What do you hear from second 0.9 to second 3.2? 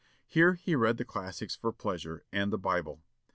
the classics for pleasure, and the Bible.